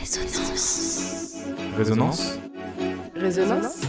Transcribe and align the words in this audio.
Résonance. 0.00 1.38
Résonance 1.76 2.38
Résonance 3.16 3.80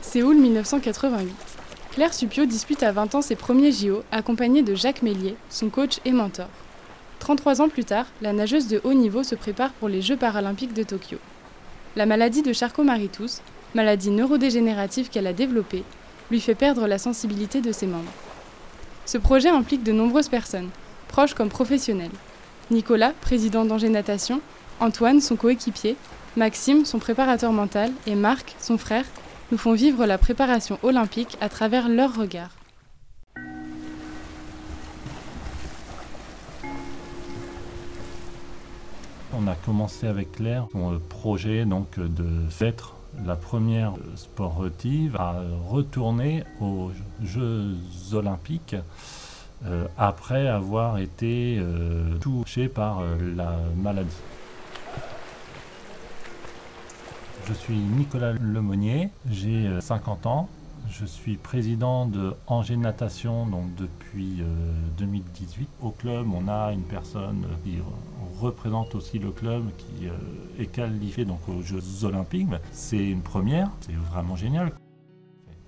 Séoul 0.00 0.36
1988. 0.36 1.34
Claire 1.92 2.14
Supio 2.14 2.46
dispute 2.46 2.82
à 2.82 2.92
20 2.92 3.16
ans 3.16 3.22
ses 3.22 3.36
premiers 3.36 3.72
JO, 3.72 4.02
accompagnée 4.12 4.62
de 4.62 4.74
Jacques 4.74 5.02
Mélier, 5.02 5.36
son 5.50 5.68
coach 5.68 6.00
et 6.04 6.12
mentor. 6.12 6.48
33 7.18 7.60
ans 7.60 7.68
plus 7.68 7.84
tard, 7.84 8.06
la 8.22 8.32
nageuse 8.32 8.68
de 8.68 8.80
haut 8.84 8.94
niveau 8.94 9.22
se 9.22 9.34
prépare 9.34 9.72
pour 9.72 9.88
les 9.88 10.02
Jeux 10.02 10.16
paralympiques 10.16 10.74
de 10.74 10.82
Tokyo. 10.82 11.18
La 11.96 12.06
maladie 12.06 12.42
de 12.42 12.52
Charcot-Marie-Tooth, 12.52 13.42
maladie 13.74 14.10
neurodégénérative 14.10 15.08
qu'elle 15.08 15.26
a 15.26 15.32
développée, 15.32 15.84
lui 16.30 16.40
fait 16.40 16.54
perdre 16.54 16.86
la 16.86 16.98
sensibilité 16.98 17.60
de 17.60 17.72
ses 17.72 17.86
membres. 17.86 18.12
Ce 19.04 19.18
projet 19.18 19.48
implique 19.48 19.82
de 19.82 19.92
nombreuses 19.92 20.28
personnes, 20.28 20.70
proches 21.08 21.34
comme 21.34 21.48
professionnelles. 21.48 22.10
Nicolas, 22.70 23.12
président 23.20 23.64
d'Angers 23.64 23.88
Natation, 23.88 24.40
Antoine, 24.80 25.20
son 25.20 25.36
coéquipier, 25.36 25.96
Maxime, 26.36 26.84
son 26.84 26.98
préparateur 26.98 27.52
mental, 27.52 27.92
et 28.06 28.14
Marc, 28.14 28.56
son 28.58 28.76
frère, 28.76 29.04
nous 29.52 29.58
font 29.58 29.72
vivre 29.72 30.04
la 30.06 30.18
préparation 30.18 30.78
olympique 30.82 31.38
à 31.40 31.48
travers 31.48 31.88
leurs 31.88 32.16
regards. 32.16 32.56
On 39.32 39.46
a 39.46 39.54
commencé 39.54 40.06
avec 40.06 40.32
Claire 40.32 40.66
son 40.72 40.98
projet 41.08 41.64
de 41.64 42.48
d'être 42.58 42.95
la 43.24 43.36
première 43.36 43.94
sportive 44.14 45.16
à 45.16 45.36
retourner 45.68 46.44
aux 46.60 46.90
Jeux 47.22 47.76
olympiques 48.12 48.76
euh, 49.64 49.86
après 49.96 50.48
avoir 50.48 50.98
été 50.98 51.56
euh, 51.58 52.18
touchée 52.18 52.68
par 52.68 53.00
euh, 53.00 53.16
la 53.34 53.56
maladie. 53.74 54.10
Je 57.48 57.54
suis 57.54 57.76
Nicolas 57.76 58.32
Lemonnier, 58.32 59.08
j'ai 59.30 59.68
50 59.80 60.26
ans. 60.26 60.48
Je 60.88 61.04
suis 61.04 61.36
président 61.36 62.06
de 62.06 62.34
Angers 62.46 62.76
Natation 62.76 63.46
donc 63.46 63.74
depuis 63.76 64.42
2018. 64.98 65.68
Au 65.82 65.90
club, 65.90 66.26
on 66.32 66.48
a 66.48 66.72
une 66.72 66.82
personne 66.82 67.44
qui 67.64 67.78
représente 68.40 68.94
aussi 68.94 69.18
le 69.18 69.30
club 69.30 69.64
qui 69.76 70.08
est 70.58 70.66
qualifié 70.66 71.24
donc 71.24 71.40
aux 71.48 71.62
Jeux 71.62 72.04
Olympiques. 72.04 72.48
C'est 72.72 73.04
une 73.04 73.20
première, 73.22 73.70
c'est 73.80 73.92
vraiment 73.92 74.36
génial. 74.36 74.72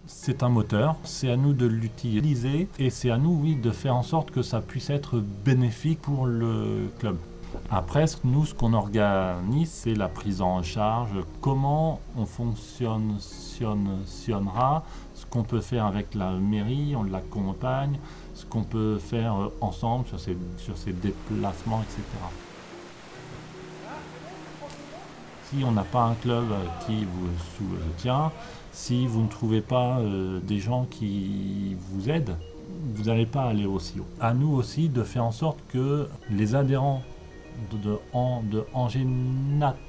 C'est 0.06 0.42
un 0.42 0.48
moteur, 0.48 0.96
c'est 1.04 1.30
à 1.30 1.36
nous 1.36 1.52
de 1.52 1.66
l'utiliser 1.66 2.68
et 2.78 2.88
c'est 2.88 3.10
à 3.10 3.18
nous, 3.18 3.38
oui, 3.42 3.56
de 3.56 3.70
faire 3.70 3.94
en 3.94 4.02
sorte 4.02 4.30
que 4.30 4.40
ça 4.40 4.62
puisse 4.62 4.88
être 4.88 5.22
bénéfique 5.44 6.00
pour 6.00 6.26
le 6.26 6.90
club. 6.98 7.18
Après, 7.70 8.06
nous, 8.24 8.46
ce 8.46 8.54
qu'on 8.54 8.72
organise, 8.72 9.70
c'est 9.70 9.94
la 9.94 10.08
prise 10.08 10.40
en 10.40 10.62
charge, 10.62 11.10
comment 11.40 12.00
on 12.16 12.24
fonctionnera, 12.24 13.18
ce 15.14 15.26
qu'on 15.26 15.42
peut 15.42 15.60
faire 15.60 15.84
avec 15.84 16.14
la 16.14 16.30
mairie, 16.32 16.96
on 16.96 17.02
l'accompagne, 17.02 17.98
ce 18.34 18.46
qu'on 18.46 18.62
peut 18.62 18.98
faire 18.98 19.34
ensemble 19.60 20.06
sur 20.06 20.18
ces, 20.78 20.92
déplacements, 20.92 21.82
etc. 21.82 22.02
Si 25.50 25.62
on 25.64 25.72
n'a 25.72 25.84
pas 25.84 26.04
un 26.04 26.14
club 26.14 26.46
qui 26.86 27.04
vous 27.04 27.28
soutient, 27.56 28.32
si 28.72 29.06
vous 29.06 29.22
ne 29.22 29.28
trouvez 29.28 29.60
pas 29.60 29.98
euh, 29.98 30.40
des 30.40 30.58
gens 30.58 30.86
qui 30.90 31.76
vous 31.90 32.08
aident, 32.08 32.36
vous 32.94 33.04
n'allez 33.04 33.26
pas 33.26 33.44
aller 33.44 33.66
aussi 33.66 33.98
haut. 33.98 34.06
À 34.20 34.34
nous 34.34 34.54
aussi 34.54 34.88
de 34.88 35.02
faire 35.02 35.24
en 35.24 35.32
sorte 35.32 35.58
que 35.72 36.08
les 36.30 36.54
adhérents 36.54 37.02
de, 37.70 37.76
de, 37.78 37.98
de 38.50 38.66
Angers 38.72 39.06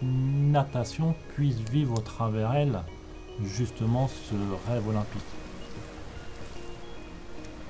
Natation 0.01 1.15
puissent 1.35 1.69
vivre 1.69 1.97
au 1.97 2.01
travers 2.01 2.53
elle 2.53 2.79
justement 3.43 4.07
ce 4.07 4.35
rêve 4.69 4.87
olympique. 4.87 5.21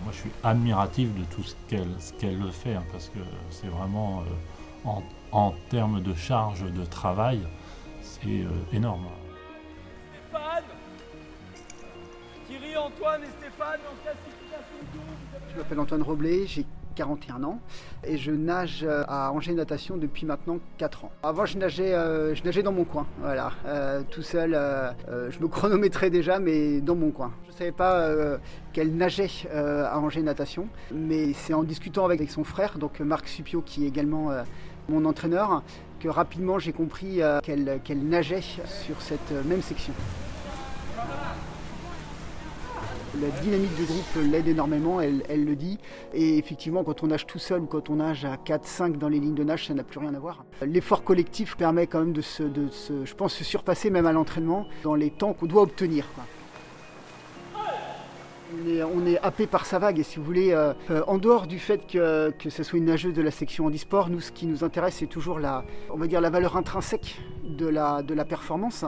Moi 0.03 0.13
je 0.13 0.18
suis 0.18 0.31
admiratif 0.44 1.13
de 1.16 1.23
tout 1.25 1.44
ce 1.44 1.56
qu'elle 1.68 1.96
qu'elle 2.19 2.51
fait 2.51 2.75
hein, 2.75 2.84
parce 2.91 3.09
que 3.09 3.19
c'est 3.50 3.68
vraiment 3.68 4.22
euh, 4.22 4.88
en, 4.88 5.03
en, 5.31 5.53
termes 5.69 6.02
de 6.02 6.13
charge 6.13 6.63
de 6.63 6.85
travail, 6.85 7.41
c'est 8.02 8.44
euh, 8.44 8.50
énorme. 8.72 9.07
Stéphane 10.12 10.63
Thierry, 12.47 12.78
Antoine 12.78 13.23
et 13.23 13.31
Stéphane 13.40 13.79
en 13.91 14.03
classification 14.03 14.78
Je 15.52 15.57
m'appelle 15.57 15.79
Antoine 15.79 16.02
Roblé, 16.02 16.47
j'ai 16.47 16.66
41 16.99 17.43
ans 17.45 17.61
et 18.03 18.17
je 18.17 18.29
nage 18.31 18.85
à 19.07 19.31
Angers 19.31 19.53
Natation 19.53 19.95
depuis 19.95 20.25
maintenant 20.25 20.59
4 20.77 21.05
ans. 21.05 21.11
Avant 21.23 21.45
je 21.45 21.57
nageais, 21.57 21.93
euh, 21.93 22.35
je 22.35 22.43
nageais 22.43 22.61
dans 22.61 22.73
mon 22.73 22.83
coin, 22.83 23.07
euh, 23.23 24.01
tout 24.09 24.21
seul, 24.21 24.53
euh, 24.53 24.91
je 25.31 25.39
me 25.39 25.47
chronométrais 25.55 26.09
déjà 26.09 26.39
mais 26.39 26.81
dans 26.81 26.95
mon 26.95 27.11
coin. 27.11 27.31
Je 27.45 27.51
ne 27.51 27.53
savais 27.53 27.71
pas 27.71 28.09
qu'elle 28.73 28.93
nageait 28.95 29.29
à 29.53 29.97
Angers 29.97 30.23
Natation 30.23 30.67
mais 30.91 31.31
c'est 31.31 31.53
en 31.53 31.63
discutant 31.63 32.03
avec, 32.03 32.29
son 32.29 32.43
frère, 32.43 32.77
donc 32.77 32.99
Marc 32.99 33.29
Supio 33.29 33.61
qui 33.61 33.85
est 33.85 33.87
également 33.87 34.31
mon 34.89 35.05
entraîneur, 35.05 35.63
que 36.01 36.09
rapidement 36.09 36.59
j'ai 36.59 36.73
compris 36.73 37.21
qu'elle 37.43 37.79
qu 37.81 37.95
nageait 37.95 38.41
sur 38.41 39.01
cette 39.01 39.31
même 39.45 39.61
section. 39.61 39.93
La 43.16 43.30
dynamique 43.42 43.75
du 43.75 43.86
groupe 43.86 44.31
l'aide 44.31 44.47
énormément, 44.47 45.02
elle, 45.02 45.24
le 45.30 45.56
dit. 45.56 45.80
Et 46.14 46.38
effectivement, 46.38 46.84
quand 46.84 47.02
on 47.03 47.08
nage 47.08 47.25
tout 47.25 47.40
seul 47.40 47.62
ou 47.62 47.66
quand 47.66 47.90
on 47.90 47.96
nage 47.96 48.24
à 48.24 48.36
4-5 48.36 48.97
dans 48.97 49.09
les 49.09 49.20
lignes 49.20 49.34
de 49.34 49.44
nage, 49.44 49.68
ça 49.68 49.74
n'a 49.74 49.84
plus 49.84 50.00
rien 50.00 50.14
à 50.14 50.20
voir. 50.20 50.46
L'effort 50.62 51.03
collectif 51.03 51.58
permet 51.58 51.88
quand 51.88 52.00
même 52.00 52.14
de 52.14 52.22
se, 52.22 52.44
je 53.03 53.14
pense, 53.16 53.34
se 53.34 53.44
surpasser 53.44 53.90
même 53.90 54.06
à 54.06 54.12
l'entraînement 54.12 54.68
dans 54.84 54.94
les 54.94 55.09
temps 55.09 55.34
qu'on 55.34 55.47
doit 55.47 55.64
obtenir. 55.64 56.06
Quoi. 56.14 56.24
On 58.52 58.68
est, 58.68 58.84
on 58.84 59.06
est, 59.06 59.20
happé 59.20 59.46
par 59.46 59.66
sa 59.66 59.78
vague 59.78 60.00
et 60.00 60.03
si 60.03 60.18
vous 60.18 60.26
voulez, 60.26 60.53
euh, 60.53 60.74
euh, 60.90 61.03
en 61.06 61.20
dehors 61.20 61.46
du 61.46 61.59
fait 61.59 61.86
que, 61.86 62.31
que 62.31 62.50
ce 62.50 62.64
soit 62.64 62.80
une 62.80 62.86
nageuse 62.86 63.14
de 63.14 63.22
la 63.22 63.30
section 63.30 63.68
handisport, 63.68 64.09
nous 64.09 64.22
ce 64.22 64.31
qui 64.31 64.47
nous 64.47 64.64
intéresse 64.64 64.96
c'est 64.96 65.06
toujours 65.06 65.38
la, 65.38 65.64
on 65.91 65.97
va 65.97 66.08
dire 66.08 66.20
la 66.20 66.31
valeur 66.31 66.58
intrinsèque 66.58 67.22
de 67.44 67.68
la, 67.68 68.02
de 68.02 68.16
la 68.16 68.26
performance. 68.26 68.86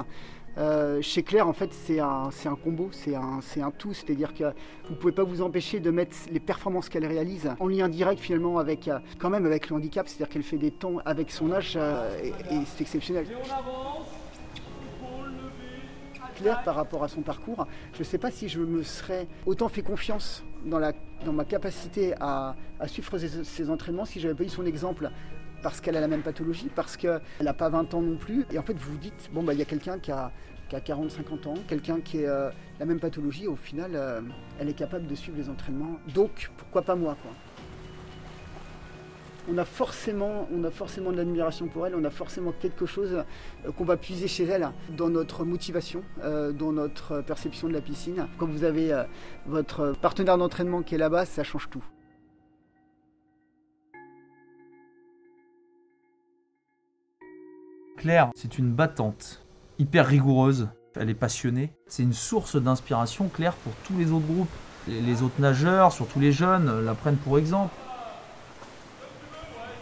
Euh, 0.57 1.01
chez 1.01 1.23
Claire, 1.23 1.47
en 1.47 1.53
fait, 1.53 1.73
c'est 1.73 1.99
un, 1.99 2.29
un, 2.45 2.55
combo, 2.55 2.89
c'est 2.91 3.15
un, 3.15 3.39
un, 3.39 3.71
tout. 3.71 3.93
C'est-à-dire 3.93 4.33
que 4.33 4.43
vous 4.43 4.91
ne 4.91 4.95
pouvez 4.95 5.13
pas 5.13 5.23
vous 5.23 5.41
empêcher 5.41 5.79
de 5.79 5.91
mettre 5.91 6.15
les 6.29 6.39
performances 6.39 6.89
qu'elle 6.89 7.05
réalise 7.05 7.49
en 7.59 7.67
lien 7.67 7.87
direct 7.87 8.19
finalement 8.19 8.59
avec, 8.59 8.89
quand 9.19 9.29
même 9.29 9.45
avec 9.45 9.69
le 9.69 9.75
handicap. 9.75 10.07
C'est-à-dire 10.07 10.29
qu'elle 10.29 10.43
fait 10.43 10.57
des 10.57 10.71
temps 10.71 10.97
avec 11.05 11.31
son 11.31 11.51
âge 11.51 11.73
euh, 11.77 12.17
et, 12.21 12.29
et 12.53 12.59
c'est 12.65 12.81
exceptionnel. 12.81 13.25
Claire, 16.35 16.63
par 16.63 16.75
rapport 16.75 17.03
à 17.03 17.07
son 17.07 17.21
parcours, 17.21 17.67
je 17.93 17.99
ne 17.99 18.03
sais 18.03 18.17
pas 18.17 18.31
si 18.31 18.49
je 18.49 18.59
me 18.59 18.83
serais 18.83 19.27
autant 19.45 19.69
fait 19.69 19.83
confiance 19.83 20.43
dans, 20.65 20.79
la, 20.79 20.93
dans 21.25 21.33
ma 21.33 21.45
capacité 21.45 22.13
à, 22.19 22.55
à 22.79 22.87
suivre 22.87 23.17
ses, 23.17 23.43
ses 23.43 23.69
entraînements 23.69 24.05
si 24.05 24.19
j'avais 24.19 24.33
pas 24.33 24.43
eu 24.43 24.49
son 24.49 24.65
exemple 24.65 25.11
parce 25.61 25.81
qu'elle 25.81 25.97
a 25.97 26.01
la 26.01 26.07
même 26.07 26.21
pathologie, 26.21 26.69
parce 26.73 26.97
qu'elle 26.97 27.21
n'a 27.41 27.53
pas 27.53 27.69
20 27.69 27.93
ans 27.93 28.01
non 28.01 28.17
plus. 28.17 28.45
Et 28.51 28.59
en 28.59 28.63
fait, 28.63 28.73
vous 28.73 28.91
vous 28.91 28.97
dites, 28.97 29.29
bon, 29.33 29.43
bah, 29.43 29.53
il 29.53 29.59
y 29.59 29.61
a 29.61 29.65
quelqu'un 29.65 29.99
qui 29.99 30.11
a, 30.11 30.31
qui 30.69 30.75
a 30.75 30.79
40-50 30.79 31.47
ans, 31.47 31.53
quelqu'un 31.67 31.99
qui 32.01 32.25
a 32.25 32.29
euh, 32.29 32.51
la 32.79 32.85
même 32.85 32.99
pathologie, 32.99 33.47
au 33.47 33.55
final, 33.55 33.91
euh, 33.93 34.21
elle 34.59 34.69
est 34.69 34.73
capable 34.73 35.07
de 35.07 35.15
suivre 35.15 35.37
les 35.37 35.49
entraînements. 35.49 35.97
Donc, 36.13 36.51
pourquoi 36.57 36.81
pas 36.81 36.95
moi, 36.95 37.15
quoi? 37.21 37.31
On 39.49 39.57
a 39.57 39.65
forcément, 39.65 40.47
on 40.53 40.63
a 40.63 40.69
forcément 40.69 41.11
de 41.11 41.17
l'admiration 41.17 41.67
pour 41.67 41.87
elle, 41.87 41.95
on 41.95 42.03
a 42.03 42.11
forcément 42.11 42.51
quelque 42.51 42.85
chose 42.85 43.23
qu'on 43.75 43.85
va 43.85 43.97
puiser 43.97 44.27
chez 44.27 44.45
elle 44.45 44.69
dans 44.95 45.09
notre 45.09 45.45
motivation, 45.45 46.03
euh, 46.23 46.51
dans 46.51 46.71
notre 46.71 47.21
perception 47.21 47.67
de 47.67 47.73
la 47.73 47.81
piscine. 47.81 48.27
Quand 48.37 48.45
vous 48.45 48.63
avez 48.63 48.93
euh, 48.93 49.03
votre 49.47 49.93
partenaire 49.99 50.37
d'entraînement 50.37 50.83
qui 50.83 50.93
est 50.95 50.99
là-bas, 50.99 51.25
ça 51.25 51.43
change 51.43 51.69
tout. 51.71 51.83
Claire, 58.01 58.31
c'est 58.33 58.57
une 58.57 58.71
battante, 58.71 59.43
hyper 59.77 60.07
rigoureuse, 60.07 60.69
elle 60.95 61.11
est 61.11 61.13
passionnée. 61.13 61.71
C'est 61.85 62.01
une 62.01 62.13
source 62.13 62.55
d'inspiration, 62.55 63.29
Claire, 63.29 63.53
pour 63.53 63.73
tous 63.83 63.95
les 63.95 64.11
autres 64.11 64.25
groupes. 64.25 64.49
Les 64.87 65.21
autres 65.21 65.39
nageurs, 65.39 65.91
surtout 65.91 66.19
les 66.19 66.31
jeunes, 66.31 66.83
la 66.83 66.95
prennent 66.95 67.17
pour 67.17 67.37
exemple. 67.37 67.71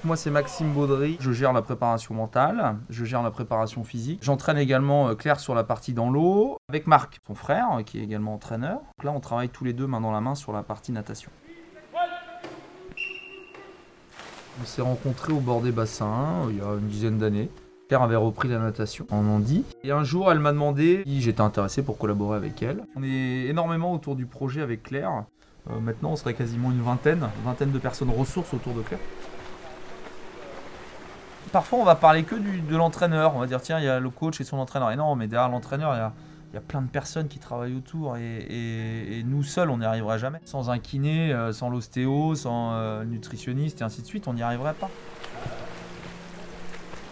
Moi, 0.04 0.18
c'est 0.18 0.32
Maxime 0.32 0.74
Baudry. 0.74 1.16
Je 1.22 1.32
gère 1.32 1.54
la 1.54 1.62
préparation 1.62 2.14
mentale, 2.14 2.76
je 2.90 3.06
gère 3.06 3.24
la 3.24 3.32
préparation 3.32 3.86
physique. 3.86 4.20
J'entraîne 4.22 4.58
également 4.58 5.16
Claire 5.16 5.40
sur 5.40 5.56
la 5.56 5.64
partie 5.64 5.94
dans 5.94 6.10
l'eau, 6.10 6.58
avec 6.68 6.88
Marc, 6.88 7.22
son 7.26 7.36
frère, 7.36 7.70
qui 7.86 8.00
est 8.00 8.04
également 8.04 8.34
entraîneur. 8.34 8.80
Donc 8.80 9.06
là, 9.06 9.12
on 9.12 9.22
travaille 9.22 9.48
tous 9.48 9.64
les 9.64 9.72
deux 9.72 9.88
main 9.88 10.02
dans 10.02 10.12
la 10.12 10.20
main 10.20 10.36
sur 10.36 10.52
la 10.52 10.64
partie 10.64 10.92
natation. 10.92 11.32
On 14.62 14.66
s'est 14.66 14.82
rencontrés 14.82 15.32
au 15.32 15.40
bord 15.40 15.62
des 15.62 15.72
bassins 15.72 16.50
il 16.50 16.58
y 16.58 16.62
a 16.62 16.74
une 16.74 16.88
dizaine 16.90 17.18
d'années. 17.18 17.50
Claire 17.90 18.04
avait 18.04 18.16
repris 18.16 18.48
la 18.48 18.60
natation 18.60 19.08
en 19.10 19.26
Andy. 19.26 19.66
Et 19.84 19.90
un 19.90 20.04
jour, 20.04 20.32
elle 20.32 20.38
m'a 20.38 20.52
demandé 20.52 21.02
si 21.08 21.22
j'étais 21.24 21.42
intéressé 21.42 21.82
pour 21.82 21.98
collaborer 21.98 22.38
avec 22.38 22.62
elle. 22.62 22.84
On 22.96 23.02
est 23.02 23.48
énormément 23.48 23.92
autour 23.92 24.16
du 24.16 24.28
projet 24.28 24.62
avec 24.62 24.84
Claire. 24.84 25.24
Euh, 25.72 25.80
maintenant, 25.80 26.12
on 26.12 26.16
serait 26.16 26.36
quasiment 26.36 26.70
une 26.70 26.84
vingtaine, 26.84 27.28
vingtaine 27.44 27.72
de 27.72 27.80
personnes 27.80 28.12
ressources 28.12 28.54
autour 28.54 28.76
de 28.76 28.84
Claire. 28.84 29.00
Parfois, 31.52 31.80
on 31.80 31.84
va 31.84 31.96
parler 31.96 32.22
que 32.22 32.36
de 32.36 32.78
l'entraîneur. 32.78 33.36
On 33.36 33.40
va 33.40 33.48
dire, 33.48 33.60
tiens, 33.60 33.80
il 33.80 33.86
y 33.86 33.90
a 33.90 34.00
le 34.00 34.12
coach 34.12 34.40
et 34.40 34.44
son 34.44 34.58
entraîneur. 34.58 34.92
Et 34.92 34.96
non, 34.96 35.16
mais 35.16 35.26
derrière 35.26 35.50
l'entraîneur, 35.50 35.96
il 35.96 36.54
y 36.54 36.58
a, 36.58 36.62
plein 36.62 36.84
de 36.84 36.90
personnes 36.90 37.28
qui 37.28 37.40
travaillent 37.40 37.76
autour. 37.76 38.18
Et, 38.18 39.24
nous 39.26 39.42
seuls, 39.42 39.72
on 39.72 39.80
n'y 39.80 39.86
arriverait 39.86 40.20
jamais. 40.20 40.42
Sans 40.46 40.70
un 40.70 40.78
kiné, 40.78 41.34
euh, 41.34 41.54
sans 41.54 41.72
l'ostéo, 41.72 42.36
sans 42.36 42.74
euh, 42.74 43.04
nutritionniste 43.04 43.82
et 43.82 43.84
ainsi 43.84 44.04
de 44.04 44.06
suite, 44.06 44.28
on 44.28 44.36
n'y 44.36 44.44
arriverait 44.44 44.76
pas. 44.76 44.92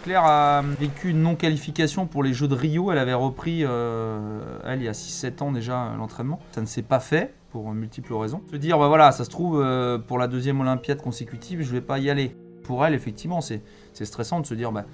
Claire 0.08 0.24
a 0.24 0.62
vécu 0.62 1.10
une 1.10 1.20
non-qualification 1.20 2.06
pour 2.06 2.22
les 2.22 2.32
Jeux 2.32 2.48
de 2.48 2.54
Rio. 2.54 2.90
Elle 2.90 2.96
avait 2.96 3.12
repris, 3.12 3.60
euh, 3.62 4.40
elle, 4.64 4.80
il 4.80 4.86
y 4.86 4.88
a 4.88 4.92
6-7 4.92 5.42
ans 5.42 5.52
déjà, 5.52 5.92
l'entraînement. 5.98 6.40
Ça 6.52 6.62
ne 6.62 6.66
s'est 6.66 6.80
pas 6.80 6.98
fait 6.98 7.34
pour 7.50 7.74
multiples 7.74 8.14
raisons. 8.14 8.40
Se 8.50 8.56
dire, 8.56 8.78
bah 8.78 8.88
voilà, 8.88 9.12
ça 9.12 9.26
se 9.26 9.28
trouve, 9.28 9.60
euh, 9.62 9.98
pour 9.98 10.16
la 10.16 10.26
deuxième 10.26 10.62
Olympiade 10.62 11.02
consécutive, 11.02 11.60
je 11.60 11.70
vais 11.70 11.82
pas 11.82 11.98
y 11.98 12.08
aller. 12.08 12.34
Pour 12.64 12.86
elle, 12.86 12.94
effectivement, 12.94 13.42
c'est 13.42 13.60
stressant 13.92 14.40
de 14.40 14.46
se 14.46 14.54
dire, 14.54 14.72
bah, 14.72 14.86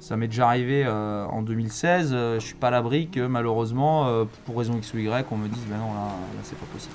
ça 0.00 0.16
m'est 0.16 0.26
déjà 0.26 0.46
arrivé 0.46 0.84
euh, 0.86 1.26
en 1.26 1.42
2016, 1.42 2.12
euh, 2.14 2.40
je 2.40 2.46
suis 2.46 2.54
pas 2.54 2.68
à 2.68 2.70
l'abri 2.70 3.10
que 3.10 3.26
malheureusement, 3.26 4.06
euh, 4.06 4.24
pour 4.46 4.56
raison 4.56 4.78
X 4.78 4.94
ou 4.94 4.98
Y, 5.00 5.26
on 5.32 5.36
me 5.36 5.48
dise, 5.48 5.64
bah 5.68 5.76
non, 5.76 5.92
là, 5.92 6.06
là 6.06 6.40
c'est 6.44 6.58
pas 6.58 6.64
possible. 6.72 6.94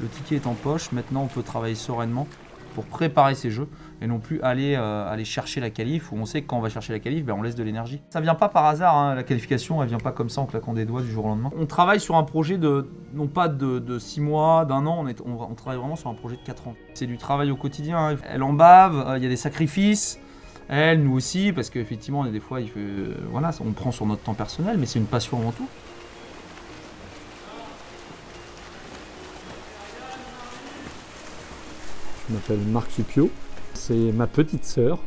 Le 0.00 0.08
ticket 0.08 0.34
est 0.34 0.46
en 0.48 0.54
poche, 0.54 0.90
maintenant 0.90 1.22
on 1.22 1.28
peut 1.28 1.44
travailler 1.44 1.76
sereinement 1.76 2.26
pour 2.74 2.84
préparer 2.84 3.34
ces 3.34 3.50
jeux 3.50 3.68
et 4.00 4.06
non 4.06 4.18
plus 4.18 4.40
aller, 4.42 4.74
euh, 4.76 5.10
aller 5.10 5.24
chercher 5.24 5.60
la 5.60 5.70
qualif 5.70 6.12
où 6.12 6.16
on 6.16 6.24
sait 6.24 6.42
que 6.42 6.46
quand 6.46 6.58
on 6.58 6.60
va 6.60 6.68
chercher 6.68 6.92
la 6.92 7.00
qualif, 7.00 7.24
ben, 7.24 7.34
on 7.34 7.42
laisse 7.42 7.54
de 7.54 7.62
l'énergie. 7.62 8.00
Ça 8.10 8.20
vient 8.20 8.34
pas 8.34 8.48
par 8.48 8.66
hasard, 8.66 8.96
hein, 8.96 9.14
la 9.14 9.22
qualification, 9.22 9.82
elle 9.82 9.88
vient 9.88 9.98
pas 9.98 10.12
comme 10.12 10.28
ça 10.28 10.40
en 10.40 10.46
claquant 10.46 10.72
des 10.72 10.84
doigts 10.84 11.02
du 11.02 11.10
jour 11.10 11.24
au 11.24 11.28
lendemain. 11.28 11.50
On 11.58 11.66
travaille 11.66 12.00
sur 12.00 12.16
un 12.16 12.22
projet 12.22 12.58
de, 12.58 12.88
non 13.14 13.26
pas 13.26 13.48
de 13.48 13.98
6 13.98 14.20
mois, 14.20 14.64
d'un 14.64 14.86
an, 14.86 15.04
on, 15.24 15.54
travaille 15.54 15.78
vraiment 15.78 15.96
sur 15.96 16.10
un 16.10 16.14
projet 16.14 16.36
de 16.36 16.42
4 16.42 16.68
ans. 16.68 16.74
C'est 16.94 17.06
du 17.06 17.18
travail 17.18 17.50
au 17.50 17.56
quotidien, 17.56 18.10
hein. 18.10 18.16
elle 18.28 18.42
en 18.42 18.52
bave, 18.52 19.04
euh, 19.06 19.18
il 19.18 19.22
y 19.22 19.26
a 19.26 19.30
des 19.30 19.36
sacrifices. 19.36 20.20
Elle, 20.68 21.02
nous 21.02 21.14
aussi, 21.14 21.52
parce 21.52 21.70
qu'effectivement, 21.70 22.24
des 22.26 22.40
fois, 22.40 22.60
euh, 22.60 23.14
voilà, 23.30 23.50
on 23.60 23.72
prend 23.72 23.90
sur 23.90 24.04
notre 24.04 24.22
temps 24.22 24.34
personnel, 24.34 24.76
mais 24.78 24.84
c'est 24.84 24.98
une 24.98 25.06
passion 25.06 25.38
avant 25.38 25.52
tout. 25.52 25.66
Je 32.28 32.34
m'appelle 32.34 32.58
Marc 32.70 32.90
Supio. 32.90 33.30
C'est 33.88 34.12
ma 34.12 34.26
petite 34.26 34.66
sœur, 34.66 34.98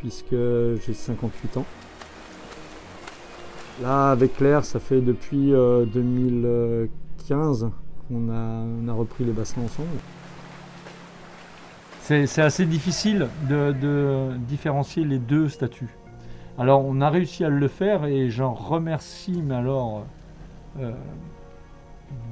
puisque 0.00 0.36
j'ai 0.84 0.92
58 0.92 1.56
ans. 1.56 1.64
Là, 3.80 4.10
avec 4.10 4.36
Claire, 4.36 4.66
ça 4.66 4.80
fait 4.80 5.00
depuis 5.00 5.54
euh, 5.54 5.86
2015 5.86 7.70
qu'on 8.06 8.28
a, 8.28 8.92
repris 8.92 9.24
les 9.24 9.32
bassins 9.32 9.62
ensemble. 9.62 9.88
C'est 12.02 12.42
assez 12.42 12.66
difficile 12.66 13.28
de, 13.48 13.72
de 13.72 14.36
différencier 14.46 15.04
les 15.04 15.18
deux 15.18 15.48
statuts. 15.48 15.96
Alors, 16.58 16.84
on 16.84 17.00
a 17.00 17.08
réussi 17.08 17.46
à 17.46 17.48
le 17.48 17.68
faire 17.68 18.04
et 18.04 18.28
j'en 18.28 18.52
remercie, 18.52 19.42
mais 19.42 19.54
alors, 19.54 20.04
euh, 20.78 20.92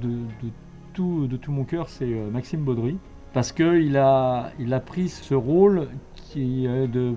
de, 0.03 0.09
de 0.09 0.51
tout, 0.93 1.25
de 1.25 1.37
tout 1.37 1.51
mon 1.51 1.63
cœur, 1.63 1.89
c'est 1.89 2.05
euh, 2.05 2.29
Maxime 2.29 2.63
Baudry 2.63 2.99
parce 3.37 3.51
qu'il 3.51 3.97
a, 3.97 4.49
il 4.57 4.73
a 4.73 4.79
pris 4.79 5.09
ce 5.09 5.35
rôle 5.35 5.89
qui 6.15 6.65
est 6.65 6.87
de, 6.87 7.13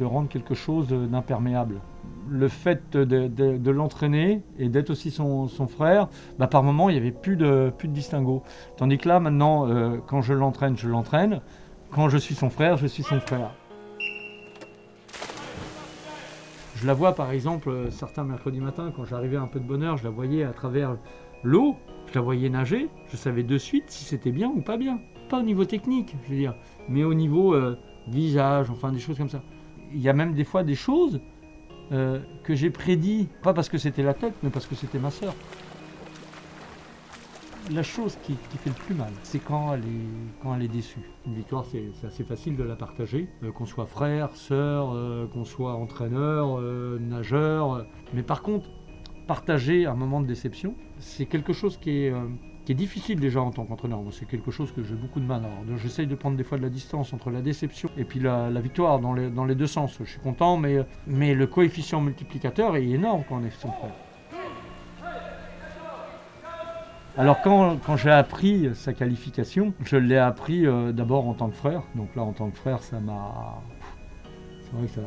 rendre 0.00 0.28
quelque 0.28 0.54
chose 0.54 0.86
d'imperméable. 0.90 1.80
Le 2.28 2.46
fait 2.46 2.96
de, 2.96 3.70
l'entraîner 3.72 4.42
et 4.60 4.68
d'être 4.68 4.90
aussi 4.90 5.10
son, 5.10 5.48
frère, 5.66 6.06
bah, 6.38 6.46
par 6.46 6.62
moment, 6.62 6.88
il 6.88 6.92
n'y 6.92 7.00
avait 7.00 7.10
plus 7.10 7.34
de, 7.34 7.72
plus 7.76 7.88
de 7.88 7.92
distinguo. 7.92 8.44
Tandis 8.76 8.98
que 8.98 9.08
là, 9.08 9.18
maintenant, 9.18 9.68
euh, 9.68 9.96
quand 10.06 10.22
je 10.22 10.34
l'entraîne, 10.34 10.76
je 10.76 10.88
l'entraîne. 10.88 11.40
Quand 11.90 12.08
je 12.08 12.18
suis 12.18 12.36
son 12.36 12.48
frère, 12.48 12.76
je 12.76 12.86
suis 12.86 13.02
son 13.02 13.18
frère. 13.18 13.50
Je 16.76 16.86
la 16.86 16.94
vois, 16.94 17.16
par 17.16 17.32
exemple, 17.32 17.88
certains 17.90 18.22
mercredis 18.22 18.60
matins, 18.60 18.92
quand 18.94 19.04
j'arrivais 19.04 19.36
un 19.36 19.48
peu 19.48 19.58
de 19.58 19.66
bonne 19.66 19.82
heure, 19.82 19.96
je 19.96 20.04
la 20.04 20.10
voyais 20.10 20.44
à 20.44 20.52
travers 20.52 20.96
l'eau, 21.42 21.74
je 22.06 22.14
la 22.14 22.20
voyais 22.20 22.50
nager, 22.50 22.88
je 23.10 23.16
savais 23.16 23.42
de 23.42 23.58
suite 23.58 23.86
si 23.88 24.04
c'était 24.04 24.30
bien 24.30 24.46
ou 24.46 24.60
pas 24.60 24.76
bien 24.76 25.00
pas 25.30 25.38
au 25.38 25.42
niveau 25.42 25.64
technique, 25.64 26.14
je 26.24 26.30
veux 26.30 26.36
dire, 26.36 26.54
mais 26.88 27.04
au 27.04 27.14
niveau 27.14 27.54
euh, 27.54 27.78
visage, 28.08 28.68
enfin 28.68 28.92
des 28.92 28.98
choses 28.98 29.16
comme 29.16 29.30
ça. 29.30 29.42
Il 29.94 30.00
y 30.00 30.08
a 30.08 30.12
même 30.12 30.34
des 30.34 30.44
fois 30.44 30.64
des 30.64 30.74
choses 30.74 31.20
euh, 31.92 32.20
que 32.42 32.54
j'ai 32.54 32.70
prédit, 32.70 33.28
pas 33.42 33.54
parce 33.54 33.68
que 33.68 33.78
c'était 33.78 34.02
la 34.02 34.12
tête, 34.12 34.34
mais 34.42 34.50
parce 34.50 34.66
que 34.66 34.74
c'était 34.74 34.98
ma 34.98 35.10
sœur. 35.10 35.34
La 37.70 37.84
chose 37.84 38.18
qui, 38.24 38.34
fait 38.58 38.70
le 38.70 38.74
plus 38.74 38.94
mal, 38.94 39.12
c'est 39.22 39.38
quand 39.38 39.74
elle 39.74 39.80
est, 39.80 40.42
quand 40.42 40.56
elle 40.56 40.62
est 40.62 40.68
déçue. 40.68 41.08
Une 41.24 41.34
victoire, 41.34 41.64
c'est 41.64 41.92
assez 42.04 42.24
facile 42.24 42.56
de 42.56 42.64
la 42.64 42.74
partager, 42.74 43.28
euh, 43.44 43.52
qu'on 43.52 43.66
soit 43.66 43.86
frère, 43.86 44.34
sœur, 44.34 44.96
qu'on 45.32 45.44
soit 45.44 45.74
entraîneur, 45.74 46.60
nageur. 47.00 47.86
Mais 48.12 48.24
par 48.24 48.42
contre, 48.42 48.68
partager 49.28 49.86
un 49.86 49.94
moment 49.94 50.20
de 50.20 50.26
déception, 50.26 50.74
c'est 50.98 51.26
quelque 51.26 51.52
chose 51.52 51.76
qui 51.76 51.90
est, 51.90 52.12
qui 52.64 52.72
est 52.72 52.74
difficile 52.74 53.18
déjà 53.18 53.40
en 53.40 53.50
tant 53.50 53.64
qu'entraîneur. 53.64 54.00
C'est 54.12 54.26
quelque 54.26 54.50
chose 54.50 54.70
que 54.72 54.82
j'ai 54.82 54.94
beaucoup 54.94 55.20
de 55.20 55.24
mal. 55.24 55.42
J'essaye 55.76 56.06
de 56.06 56.14
prendre 56.14 56.36
des 56.36 56.44
fois 56.44 56.58
de 56.58 56.62
la 56.62 56.68
distance 56.68 57.12
entre 57.12 57.30
la 57.30 57.40
déception 57.40 57.88
et 57.96 58.04
puis 58.04 58.20
la, 58.20 58.50
la 58.50 58.60
victoire 58.60 59.00
dans 59.00 59.14
les, 59.14 59.30
dans 59.30 59.44
les 59.44 59.54
deux 59.54 59.66
sens. 59.66 59.96
Je 59.98 60.10
suis 60.10 60.20
content, 60.20 60.56
mais, 60.56 60.84
mais 61.06 61.34
le 61.34 61.46
coefficient 61.46 62.00
multiplicateur 62.00 62.76
est 62.76 62.86
énorme 62.86 63.24
quand 63.28 63.36
on 63.40 63.44
est 63.44 63.50
son 63.50 63.72
frère. 63.72 63.94
Alors 67.16 67.40
quand, 67.42 67.76
quand 67.84 67.96
j'ai 67.96 68.10
appris 68.10 68.70
sa 68.74 68.92
qualification, 68.92 69.74
je 69.84 69.96
l'ai 69.96 70.16
appris 70.16 70.64
euh, 70.64 70.92
d'abord 70.92 71.26
en 71.28 71.34
tant 71.34 71.48
que 71.48 71.56
frère. 71.56 71.82
Donc 71.94 72.14
là, 72.14 72.22
en 72.22 72.32
tant 72.32 72.50
que 72.50 72.56
frère, 72.56 72.82
ça 72.82 73.00
m'a... 73.00 73.60
C'est 74.62 74.76
vrai 74.76 74.86
que 74.86 74.92
ça, 74.92 75.00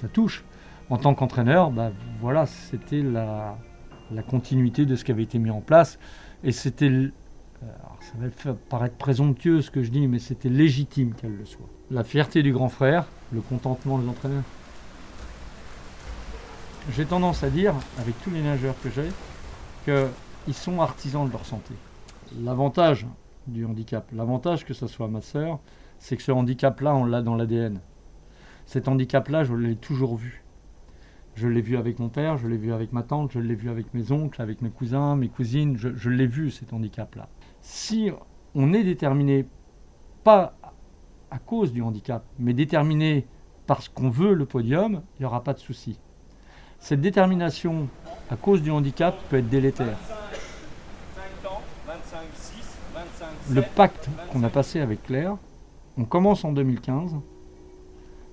ça 0.00 0.08
touche. 0.08 0.44
En 0.90 0.96
tant 0.96 1.14
qu'entraîneur, 1.14 1.70
bah, 1.70 1.92
voilà, 2.20 2.46
c'était 2.46 3.02
la, 3.02 3.56
la 4.10 4.22
continuité 4.22 4.86
de 4.86 4.96
ce 4.96 5.04
qui 5.04 5.12
avait 5.12 5.22
été 5.22 5.38
mis 5.38 5.50
en 5.50 5.60
place. 5.60 5.98
Et 6.44 6.52
c'était, 6.52 7.10
ça 7.60 8.12
va 8.18 8.54
paraître 8.68 8.96
présomptueux 8.96 9.62
ce 9.62 9.70
que 9.70 9.82
je 9.82 9.90
dis, 9.90 10.06
mais 10.06 10.18
c'était 10.18 10.50
légitime 10.50 11.14
qu'elle 11.14 11.36
le 11.36 11.46
soit. 11.46 11.66
La 11.90 12.04
fierté 12.04 12.42
du 12.42 12.52
grand 12.52 12.68
frère, 12.68 13.06
le 13.32 13.40
contentement 13.40 13.98
de 13.98 14.06
l'entraîneur. 14.06 14.42
J'ai 16.94 17.06
tendance 17.06 17.42
à 17.42 17.48
dire, 17.48 17.74
avec 17.98 18.14
tous 18.22 18.30
les 18.30 18.42
nageurs 18.42 18.74
que 18.82 18.90
j'ai, 18.90 19.08
qu'ils 19.86 20.54
sont 20.54 20.82
artisans 20.82 21.26
de 21.26 21.32
leur 21.32 21.46
santé. 21.46 21.72
L'avantage 22.42 23.06
du 23.46 23.64
handicap, 23.64 24.06
l'avantage 24.12 24.66
que 24.66 24.74
ce 24.74 24.86
soit 24.86 25.08
ma 25.08 25.22
sœur, 25.22 25.60
c'est 25.98 26.18
que 26.18 26.22
ce 26.22 26.32
handicap-là, 26.32 26.94
on 26.94 27.06
l'a 27.06 27.22
dans 27.22 27.36
l'ADN. 27.36 27.80
Cet 28.66 28.86
handicap-là, 28.88 29.44
je 29.44 29.54
l'ai 29.54 29.76
toujours 29.76 30.16
vu. 30.16 30.43
Je 31.36 31.48
l'ai 31.48 31.60
vu 31.60 31.76
avec 31.76 31.98
mon 31.98 32.08
père, 32.08 32.36
je 32.36 32.46
l'ai 32.46 32.56
vu 32.56 32.72
avec 32.72 32.92
ma 32.92 33.02
tante, 33.02 33.32
je 33.32 33.40
l'ai 33.40 33.56
vu 33.56 33.68
avec 33.68 33.92
mes 33.92 34.12
oncles, 34.12 34.40
avec 34.40 34.62
mes 34.62 34.70
cousins, 34.70 35.16
mes 35.16 35.28
cousines, 35.28 35.76
je, 35.76 36.08
l'ai 36.08 36.28
vu 36.28 36.50
cet 36.50 36.72
handicap-là. 36.72 37.28
Si 37.60 38.10
on 38.54 38.72
est 38.72 38.84
déterminé, 38.84 39.46
pas 40.22 40.54
à 41.32 41.38
cause 41.38 41.72
du 41.72 41.82
handicap, 41.82 42.24
mais 42.38 42.52
déterminé 42.52 43.26
parce 43.66 43.88
qu'on 43.88 44.10
veut 44.10 44.34
le 44.34 44.46
podium, 44.46 45.02
il 45.18 45.22
n'y 45.22 45.26
aura 45.26 45.42
pas 45.42 45.54
de 45.54 45.58
souci. 45.58 45.98
Cette 46.78 47.00
détermination 47.00 47.88
à 48.30 48.36
cause 48.36 48.62
du 48.62 48.70
handicap 48.70 49.16
peut 49.28 49.38
être 49.38 49.48
délétère. 49.48 49.98
5 51.42 51.50
ans, 51.50 51.62
25, 51.86 52.18
6, 52.34 52.78
25, 52.94 53.26
7. 53.46 53.56
Le 53.56 53.62
pacte 53.74 54.08
qu'on 54.30 54.44
a 54.44 54.50
passé 54.50 54.80
avec 54.80 55.02
Claire, 55.02 55.36
on 55.98 56.04
commence 56.04 56.44
en 56.44 56.52
2015, 56.52 57.16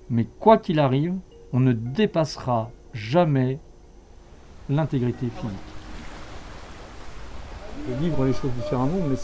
mais 0.08 0.26
quoi 0.38 0.58
qu'il 0.58 0.78
arrive, 0.78 1.16
on 1.52 1.58
ne 1.58 1.72
dépassera 1.72 2.70
jamais 2.92 3.58
l'intégrité 4.68 5.26
physique. 5.36 5.58
Je 7.88 7.94
vivre 7.94 8.24
les 8.24 8.32
choses 8.32 8.52
différemment, 8.52 8.98
mais 9.08 9.16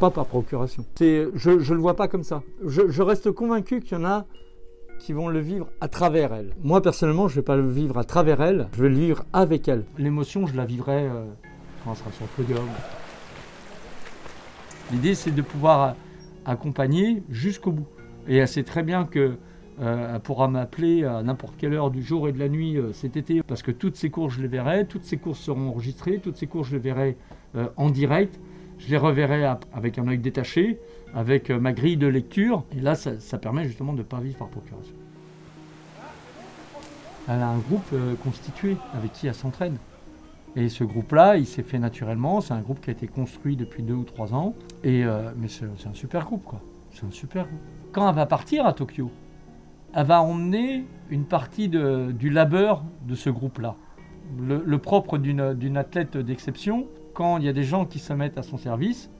pas 0.00 0.10
par 0.10 0.26
procuration. 0.26 0.84
C'est, 0.96 1.26
je 1.34 1.50
ne 1.50 1.74
le 1.74 1.80
vois 1.80 1.96
pas 1.96 2.08
comme 2.08 2.22
ça. 2.22 2.42
Je, 2.64 2.88
je 2.88 3.02
reste 3.02 3.30
convaincu 3.30 3.80
qu'il 3.80 3.98
y 3.98 4.00
en 4.00 4.04
a 4.04 4.26
qui 4.98 5.12
vont 5.12 5.28
le 5.28 5.40
vivre 5.40 5.68
à 5.80 5.88
travers 5.88 6.32
elle. 6.32 6.54
Moi 6.62 6.80
personnellement, 6.80 7.28
je 7.28 7.34
ne 7.34 7.40
vais 7.40 7.44
pas 7.44 7.56
le 7.56 7.68
vivre 7.68 7.98
à 7.98 8.04
travers 8.04 8.40
elle, 8.40 8.68
je 8.72 8.82
vais 8.82 8.88
le 8.88 8.96
vivre 8.96 9.24
avec 9.32 9.68
elle. 9.68 9.84
L'émotion, 9.98 10.46
je 10.46 10.56
la 10.56 10.64
vivrai 10.64 11.04
euh, 11.04 11.26
quand 11.84 11.92
elle 11.92 11.96
sera 11.98 12.12
sur 12.12 12.24
le 12.24 12.44
podium. 12.44 12.66
L'idée, 14.92 15.14
c'est 15.14 15.32
de 15.32 15.42
pouvoir 15.42 15.96
accompagner 16.44 17.22
jusqu'au 17.28 17.72
bout. 17.72 17.86
Et 18.28 18.36
elle 18.36 18.48
sait 18.48 18.62
très 18.62 18.82
bien 18.82 19.04
que 19.04 19.36
elle 19.80 20.20
pourra 20.20 20.48
m'appeler 20.48 21.04
à 21.04 21.22
n'importe 21.22 21.54
quelle 21.58 21.74
heure 21.74 21.90
du 21.90 22.02
jour 22.02 22.28
et 22.28 22.32
de 22.32 22.38
la 22.38 22.48
nuit 22.48 22.76
euh, 22.76 22.92
cet 22.92 23.16
été, 23.16 23.42
parce 23.42 23.62
que 23.62 23.70
toutes 23.70 23.96
ces 23.96 24.10
courses, 24.10 24.34
je 24.34 24.42
les 24.42 24.48
verrai, 24.48 24.86
toutes 24.86 25.04
ces 25.04 25.16
courses 25.18 25.40
seront 25.40 25.68
enregistrées, 25.68 26.18
toutes 26.18 26.36
ces 26.36 26.46
courses, 26.46 26.68
je 26.68 26.76
les 26.76 26.82
verrai 26.82 27.16
euh, 27.56 27.68
en 27.76 27.90
direct, 27.90 28.38
je 28.78 28.88
les 28.88 28.96
reverrai 28.96 29.44
avec 29.72 29.98
un 29.98 30.08
œil 30.08 30.18
détaché, 30.18 30.78
avec 31.14 31.50
euh, 31.50 31.58
ma 31.58 31.72
grille 31.72 31.96
de 31.96 32.06
lecture, 32.06 32.64
et 32.76 32.80
là, 32.80 32.94
ça, 32.94 33.38
permet 33.38 33.64
justement 33.64 33.92
de 33.92 33.98
ne 33.98 34.02
pas 34.02 34.20
vivre 34.20 34.36
par 34.36 34.48
procuration. 34.48 34.94
Elle 37.28 37.40
a 37.40 37.48
un 37.48 37.58
groupe 37.58 37.88
euh, 37.92 38.14
constitué 38.22 38.76
avec 38.94 39.12
qui 39.12 39.26
elle 39.26 39.34
s'entraîne. 39.34 39.78
Et 40.54 40.68
ce 40.68 40.84
groupe-là, 40.84 41.36
il 41.36 41.46
s'est 41.46 41.62
fait 41.62 41.78
naturellement. 41.78 42.40
C'est 42.40 42.54
un 42.54 42.60
groupe 42.60 42.80
qui 42.80 42.90
a 42.90 42.92
été 42.92 43.06
construit 43.08 43.56
depuis 43.56 43.82
deux 43.82 43.94
ou 43.94 44.04
trois 44.04 44.32
ans. 44.32 44.54
Et, 44.84 45.04
euh, 45.04 45.30
mais 45.36 45.48
c'est 45.48 45.66
un 45.66 45.94
super 45.94 46.24
groupe, 46.24 46.44
quoi. 46.44 46.60
C'est 46.92 47.04
un 47.04 47.10
super 47.10 47.46
groupe. 47.46 47.60
Quand 47.92 48.08
elle 48.08 48.14
va 48.14 48.26
partir 48.26 48.64
à 48.64 48.72
Tokyo, 48.72 49.10
elle 49.96 50.04
va 50.04 50.20
emmener 50.20 50.84
une 51.08 51.24
partie 51.24 51.70
du 51.70 52.28
labeur 52.28 52.84
de 53.08 53.14
ce 53.14 53.30
groupe-là. 53.30 53.76
Le, 54.38 54.76
propre 54.76 55.16
d'une 55.16 55.76
athlète 55.78 56.18
d'exception, 56.18 56.86
quand 57.14 57.38
il 57.38 57.44
y 57.44 57.48
a 57.48 57.54
des 57.54 57.62
gens 57.62 57.86
qui 57.86 57.98
se 57.98 58.12
mettent 58.12 58.36
à 58.36 58.42
son 58.42 58.58
service, 58.58 59.10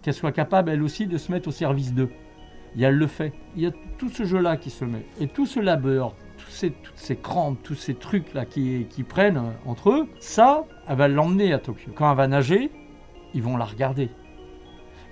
qu'elle 0.00 0.14
soit 0.14 0.32
capable 0.32 0.70
elle 0.70 0.82
aussi 0.82 1.06
de 1.06 1.18
se 1.18 1.30
mettre 1.30 1.48
au 1.48 1.52
service 1.52 1.92
d'eux. 1.92 2.08
Et 2.74 2.82
elle 2.82 2.94
le 2.94 3.06
fait. 3.06 3.34
Il 3.56 3.62
y 3.62 3.66
a 3.66 3.72
tout 3.98 4.08
ce 4.08 4.24
jeu-là 4.24 4.56
qui 4.56 4.70
se 4.70 4.86
met. 4.86 5.04
Et 5.20 5.28
tout 5.28 5.44
ce 5.44 5.60
labeur, 5.60 6.14
ces, 6.48 6.70
toutes 6.70 6.96
ces 6.96 7.16
crampes, 7.16 7.58
tous 7.62 7.74
ces 7.74 7.94
trucs-là 7.94 8.46
qui, 8.46 8.86
prennent 9.06 9.36
euh, 9.36 9.50
entre 9.66 9.90
eux, 9.90 10.08
ça, 10.18 10.64
elle 10.88 10.96
va 10.96 11.08
l'emmener 11.08 11.52
à 11.52 11.58
Tokyo. 11.58 11.92
Quand 11.94 12.10
elle 12.10 12.16
va 12.16 12.26
nager, 12.26 12.70
ils 13.34 13.42
vont 13.42 13.58
la 13.58 13.66
regarder. 13.66 14.08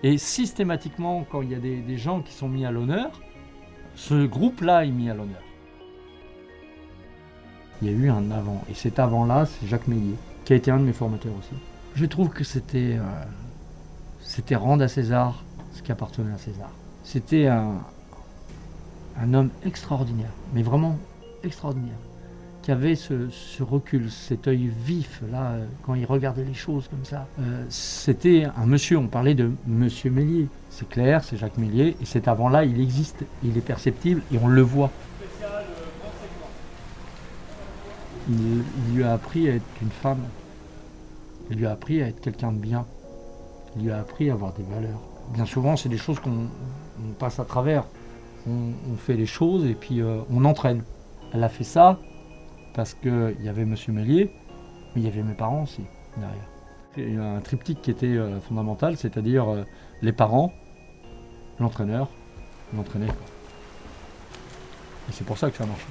Et 0.03 0.17
systématiquement, 0.17 1.27
quand 1.31 1.43
il 1.43 1.51
y 1.51 1.55
a 1.55 1.59
des 1.59 1.97
gens 1.99 2.23
qui 2.23 2.33
sont 2.33 2.49
mis 2.49 2.65
à 2.65 2.71
l'honneur, 2.71 3.11
ce 3.95 4.27
groupe-là 4.27 4.85
est 4.85 4.91
mis 4.91 5.11
à 5.11 5.15
l'honneur. 5.15 5.43
Il 7.83 7.89
y 7.89 7.91
a 7.91 7.95
eu 7.95 8.11
un 8.11 8.31
avant. 8.31 8.63
Et 8.71 8.75
cet 8.75 8.99
avant-là, 8.99 9.47
c'est 9.47 9.67
Jacques 9.67 9.89
Mélier, 9.89 10.17
qui 10.45 10.53
a 10.53 10.57
été 10.57 10.71
un 10.71 10.79
de 10.79 10.85
mes 10.85 10.93
formateurs 10.93 11.33
aussi. 11.39 11.55
Je 11.95 12.05
trouve 12.07 12.29
que 12.29 12.45
c'était 12.45 12.97
euh, 12.99 13.25
c'était 14.21 14.57
rendre 14.57 14.85
à 14.85 14.89
César 14.89 15.45
ce 15.73 15.83
qui 15.83 15.91
appartenait 15.91 16.33
à 16.33 16.39
César. 16.39 16.71
C'était 17.03 17.47
un 17.49 19.35
homme 19.35 19.51
extraordinaire, 19.65 20.31
mais 20.53 20.63
vraiment 20.63 20.97
extraordinaire, 21.43 21.97
avait 22.71 22.95
ce, 22.95 23.15
recul, 23.63 24.11
cet 24.11 24.49
œil 24.49 24.71
vif, 24.85 25.23
là, 25.31 25.55
quand 25.85 25.95
il 25.95 26.05
regardait 26.05 26.45
les 26.45 26.55
choses 26.55 26.89
comme 26.89 27.05
ça. 27.05 27.27
Euh, 27.41 27.65
C'était 27.69 28.47
un 28.57 28.67
monsieur, 28.67 28.99
on 28.99 29.07
parlait 29.07 29.35
de 29.35 29.51
Monsieur 29.67 30.11
Mélier. 30.11 30.49
C'est 30.71 30.89
clair, 30.89 31.25
c'est 31.25 31.37
Jacques 31.37 31.59
Mélier, 31.59 31.97
et 32.01 32.05
cet 32.05 32.29
avant-là, 32.29 32.65
il 32.65 32.81
existe, 32.81 33.25
il 33.43 33.57
est 33.57 33.63
perceptible, 33.63 34.23
et 34.33 34.39
on 34.43 34.49
le 34.49 34.63
voit. 34.63 34.91
Il, 38.29 38.63
lui 38.95 39.05
a 39.05 39.13
appris 39.13 39.49
à 39.49 39.55
être 39.55 39.65
une 39.83 39.91
femme. 39.91 40.23
Il 41.51 41.59
lui 41.59 41.67
a 41.67 41.73
appris 41.73 42.03
à 42.03 42.09
être 42.09 42.21
quelqu'un 42.21 42.53
de 42.53 42.59
bien. 42.59 42.87
Il 43.77 43.85
lui 43.85 43.91
a 43.91 43.99
appris 43.99 44.31
à 44.31 44.35
avoir 44.35 44.53
des 44.53 44.63
valeurs. 44.63 45.01
Bien 45.35 45.47
souvent, 45.47 45.77
c'est 45.77 45.89
des 45.89 45.97
choses 45.97 46.21
qu'on 46.21 46.49
on 46.99 47.13
passe 47.19 47.41
à 47.41 47.45
travers. 47.45 47.85
On, 48.47 48.73
on 48.93 48.97
fait 48.97 49.15
les 49.15 49.27
choses 49.27 49.65
et 49.67 49.75
puis 49.75 50.01
euh, 50.01 50.19
on 50.31 50.45
entraîne. 50.45 50.83
Elle 51.33 51.45
a 51.45 51.49
fait 51.49 51.65
ça 51.65 51.99
parce 52.75 52.95
qu'il 52.95 53.37
y 53.41 53.49
avait 53.49 53.65
Monsieur 53.65 53.93
Mélier, 53.93 54.31
mais 54.95 55.03
il 55.03 55.05
y 55.05 55.09
avait 55.09 55.23
mes 55.23 55.35
parents 55.35 55.65
aussi 55.65 55.83
derrière. 56.17 56.49
Il 56.97 57.15
y 57.15 57.19
a 57.19 57.25
un 57.25 57.41
triptyque 57.41 57.83
qui 57.83 57.91
était 57.91 58.07
euh, 58.07 58.41
fondamental, 58.41 58.97
c'est-à-dire 58.97 59.49
euh, 59.49 59.65
les 60.03 60.13
parents, 60.13 60.53
l'entraîneur, 61.59 62.09
l'entraîné. 62.75 63.07
Et 63.07 65.13
c'est 65.13 65.25
pour 65.25 65.39
ça 65.39 65.51
que 65.51 65.57
ça 65.57 65.65
a 65.65 65.67
marché. 65.67 65.87